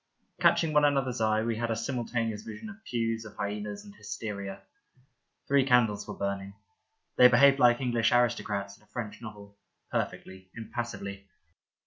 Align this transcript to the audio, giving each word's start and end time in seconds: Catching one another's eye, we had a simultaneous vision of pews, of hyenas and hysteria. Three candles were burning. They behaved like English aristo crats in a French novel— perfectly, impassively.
Catching 0.39 0.73
one 0.73 0.83
another's 0.83 1.21
eye, 1.21 1.43
we 1.43 1.57
had 1.57 1.69
a 1.69 1.75
simultaneous 1.75 2.41
vision 2.41 2.71
of 2.71 2.83
pews, 2.85 3.23
of 3.23 3.35
hyenas 3.35 3.85
and 3.85 3.93
hysteria. 3.93 4.63
Three 5.47 5.63
candles 5.63 6.07
were 6.07 6.15
burning. 6.17 6.55
They 7.17 7.27
behaved 7.27 7.59
like 7.59 7.79
English 7.81 8.11
aristo 8.11 8.41
crats 8.41 8.77
in 8.77 8.81
a 8.83 8.87
French 8.87 9.21
novel— 9.21 9.59
perfectly, 9.91 10.49
impassively. 10.55 11.27